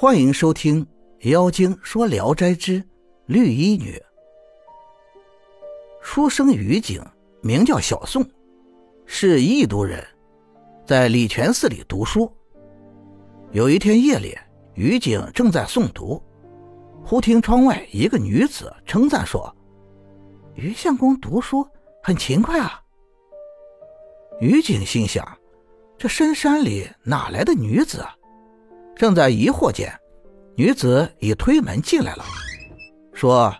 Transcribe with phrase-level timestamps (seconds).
[0.00, 0.86] 欢迎收听
[1.28, 2.80] 《妖精说聊斋之
[3.26, 3.96] 绿衣女》。
[6.00, 7.04] 书生于景，
[7.42, 8.24] 名叫小宋，
[9.06, 10.06] 是异都人，
[10.86, 12.32] 在礼泉寺里读书。
[13.50, 14.38] 有一天夜里，
[14.74, 16.22] 于景正在诵读，
[17.04, 19.52] 忽听窗外一个女子称赞说
[20.54, 21.66] ：“于相公读书
[22.04, 22.80] 很勤快啊。”
[24.40, 25.26] 于景心想：
[25.98, 28.14] 这深山里哪来的女子啊？
[28.98, 29.88] 正在疑惑间，
[30.56, 32.24] 女子已推门进来了，
[33.12, 33.54] 说：“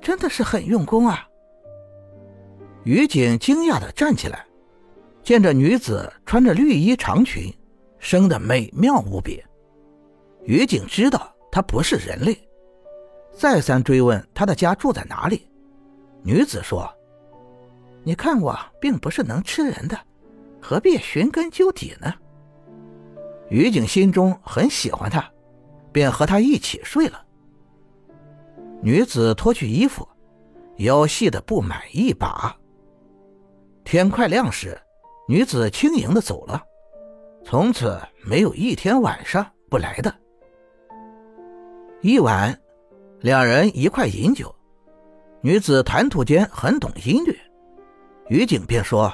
[0.00, 1.28] 真的是很用功啊。”
[2.84, 4.46] 于景惊讶地站起来，
[5.22, 7.54] 见这女子穿着绿衣长裙，
[7.98, 9.44] 生得美妙无比。
[10.44, 12.34] 于景知道她不是人类，
[13.36, 15.46] 再三追问她的家住在哪里。
[16.22, 16.90] 女子说
[18.02, 19.98] ：“你看我并不是能吃人的，
[20.62, 22.10] 何必寻根究底呢？”
[23.50, 25.28] 于景心中很喜欢她，
[25.92, 27.22] 便和她一起睡了。
[28.80, 30.08] 女子脱去衣服，
[30.78, 32.56] 腰细的不满一把。
[33.84, 34.80] 天快亮时，
[35.28, 36.62] 女子轻盈的走了，
[37.44, 40.14] 从此没有一天晚上不来的。
[42.00, 42.56] 一晚，
[43.18, 44.54] 两人一块饮酒，
[45.42, 47.34] 女子谈吐间很懂音乐，
[48.28, 49.12] 于景便说：“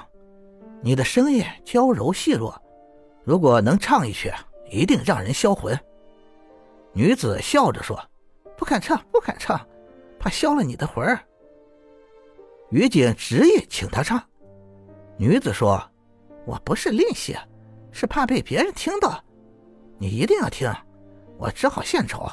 [0.83, 2.55] 你的声音娇柔细弱。”
[3.27, 4.32] 如果能唱一曲，
[4.70, 5.77] 一定让人销魂。
[6.92, 8.00] 女子笑着说
[8.56, 9.60] ：“不敢唱，不敢唱，
[10.16, 11.19] 怕消了你的魂儿。”
[12.70, 14.22] 于景执意请她唱。
[15.16, 15.82] 女子说
[16.47, 17.36] ：“我不是吝惜，
[17.91, 19.20] 是怕被别人听到。
[19.98, 20.72] 你一定要听，
[21.36, 22.30] 我只好献丑，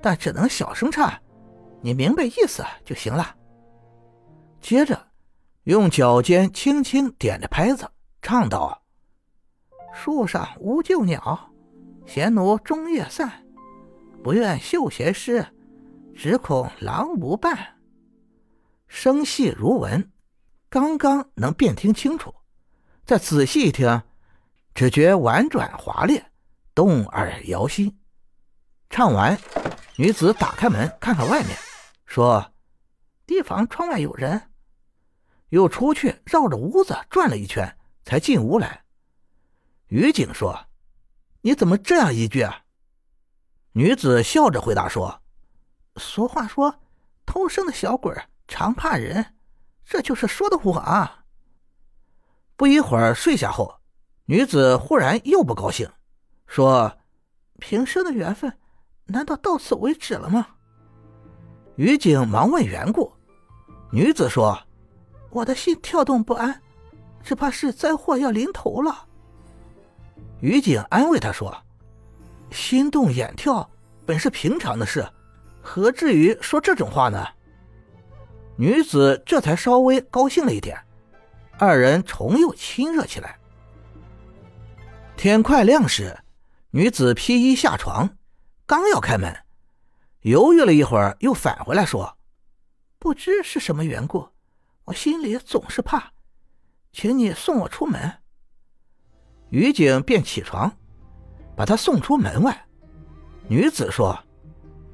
[0.00, 1.12] 但只能小声唱，
[1.82, 3.36] 你明白意思就行了。”
[4.62, 4.98] 接着，
[5.64, 7.86] 用脚尖轻轻点着拍子，
[8.22, 8.81] 唱道。
[9.92, 11.52] 树上无旧鸟，
[12.06, 13.30] 闲奴终夜散。
[14.22, 15.46] 不愿绣鞋诗，
[16.14, 17.76] 只恐郎无伴。
[18.88, 20.10] 声细如闻，
[20.68, 22.34] 刚刚能辨听清楚。
[23.04, 24.02] 再仔细一听，
[24.74, 26.24] 只觉婉转滑烈，
[26.74, 27.98] 动耳摇心。
[28.88, 29.38] 唱完，
[29.96, 31.56] 女子打开门看看外面，
[32.06, 32.52] 说
[33.26, 34.40] ：“提防窗外有人。”
[35.50, 38.84] 又出去绕着屋子转了一圈，才进屋来。
[39.92, 40.58] 于景说
[41.42, 42.62] ：“你怎么这样一句？”啊？”
[43.76, 45.20] 女子笑着回答说
[46.00, 46.80] ：“俗话说，
[47.26, 48.10] 偷生的小鬼
[48.48, 49.34] 常怕人，
[49.84, 51.26] 这就是说的我。”啊。”
[52.56, 53.80] 不一会儿睡下后，
[54.24, 55.86] 女子忽然又不高兴，
[56.46, 56.96] 说
[57.60, 58.50] ：“平生的缘分，
[59.04, 60.46] 难道到此为止了吗？”
[61.76, 63.12] 于景忙问缘故，
[63.90, 64.58] 女子说
[65.28, 66.62] ：“我的心跳动不安，
[67.22, 69.08] 只怕是灾祸要临头了。”
[70.42, 71.56] 于景安慰他说
[72.50, 73.70] ：“心动眼跳
[74.04, 75.08] 本是平常的事，
[75.62, 77.24] 何至于说这种话呢？”
[78.58, 80.76] 女子这才稍微高兴了一点，
[81.58, 83.38] 二人重又亲热起来。
[85.16, 86.18] 天快亮时，
[86.72, 88.16] 女子披衣下床，
[88.66, 89.32] 刚要开门，
[90.22, 92.18] 犹豫了一会儿，又返回来说
[92.98, 94.28] ：“不知是什么缘故，
[94.86, 96.10] 我心里总是怕，
[96.92, 98.14] 请你送我出门。”
[99.52, 100.72] 于景便起床，
[101.54, 102.58] 把她送出门外。
[103.48, 104.18] 女子说：“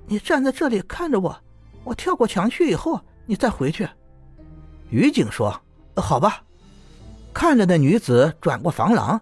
[0.09, 1.41] 你站在这里看着我，
[1.85, 3.89] 我跳过墙去以后，你再回去。”
[4.91, 5.63] 于景说
[5.95, 6.43] ：“好吧。”
[7.33, 9.21] 看着那女子转过房廊，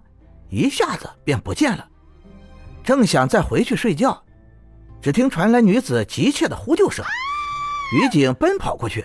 [0.48, 1.86] 一下子便不见了。
[2.82, 4.24] 正想再回去睡觉，
[5.02, 7.04] 只听传来女子急切的呼救声。
[7.92, 9.04] 于景奔跑过去，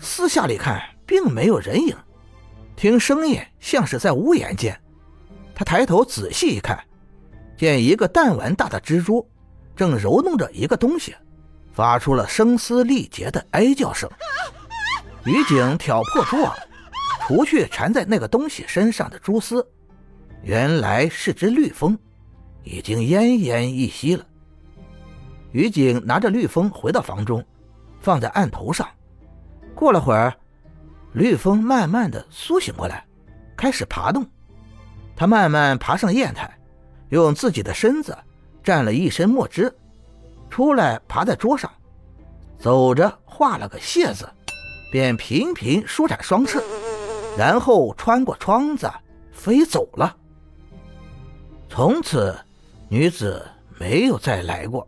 [0.00, 1.94] 四下里看，并没有人影，
[2.76, 4.80] 听声音像是在屋檐间。
[5.54, 6.78] 他抬头仔细一看，
[7.56, 9.26] 见一个弹丸大的蜘蛛
[9.76, 11.14] 正揉弄着一个东西，
[11.72, 14.10] 发出了声嘶力竭的哀叫声。
[15.24, 16.54] 于警挑破蛛网，
[17.22, 19.66] 除去缠在那个东西身上的蛛丝，
[20.42, 21.96] 原来是只绿蜂，
[22.62, 24.26] 已经奄奄一息了。
[25.52, 27.42] 于景拿着绿蜂回到房中，
[28.00, 28.88] 放在案头上。
[29.74, 30.34] 过了会儿，
[31.12, 33.06] 绿蜂慢慢的苏醒过来，
[33.56, 34.26] 开始爬动。
[35.16, 36.58] 他慢慢爬上砚台，
[37.10, 38.16] 用自己的身子
[38.64, 39.72] 蘸了一身墨汁，
[40.50, 41.70] 出来爬在桌上，
[42.58, 44.28] 走着画了个谢字，
[44.90, 46.60] 便频频舒展双翅，
[47.38, 48.90] 然后穿过窗子
[49.32, 50.16] 飞走了。
[51.68, 52.36] 从此，
[52.88, 53.44] 女子
[53.78, 54.86] 没有再来过。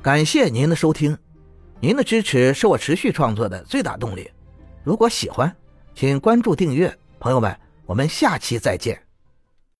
[0.00, 1.16] 感谢您的收听，
[1.80, 4.30] 您的支持是我持续创作的最大动力。
[4.82, 5.54] 如果喜欢，
[5.94, 7.54] 请关注订阅，朋友们。
[7.88, 9.07] 我们下期再见。